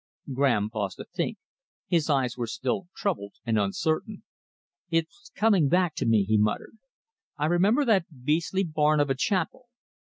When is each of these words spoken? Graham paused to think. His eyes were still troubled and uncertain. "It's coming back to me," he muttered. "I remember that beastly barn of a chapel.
Graham 0.33 0.71
paused 0.71 0.97
to 0.97 1.05
think. 1.05 1.37
His 1.85 2.09
eyes 2.09 2.35
were 2.35 2.47
still 2.47 2.87
troubled 2.95 3.33
and 3.45 3.59
uncertain. 3.59 4.23
"It's 4.89 5.31
coming 5.35 5.69
back 5.69 5.93
to 5.97 6.07
me," 6.07 6.23
he 6.23 6.39
muttered. 6.39 6.79
"I 7.37 7.45
remember 7.45 7.85
that 7.85 8.07
beastly 8.25 8.63
barn 8.63 8.99
of 8.99 9.11
a 9.11 9.15
chapel. 9.15 9.67